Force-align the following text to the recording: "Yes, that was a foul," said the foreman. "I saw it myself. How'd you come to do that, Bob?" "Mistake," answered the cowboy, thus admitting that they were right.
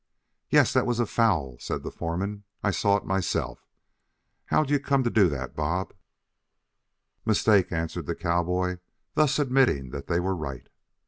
"Yes, 0.49 0.73
that 0.73 0.87
was 0.87 0.99
a 0.99 1.05
foul," 1.05 1.59
said 1.59 1.83
the 1.83 1.91
foreman. 1.91 2.43
"I 2.63 2.71
saw 2.71 2.97
it 2.97 3.05
myself. 3.05 3.67
How'd 4.45 4.71
you 4.71 4.79
come 4.79 5.03
to 5.03 5.11
do 5.11 5.29
that, 5.29 5.55
Bob?" 5.55 5.93
"Mistake," 7.23 7.71
answered 7.71 8.07
the 8.07 8.15
cowboy, 8.15 8.79
thus 9.13 9.37
admitting 9.37 9.91
that 9.91 10.07
they 10.07 10.19
were 10.19 10.35
right. 10.35 10.69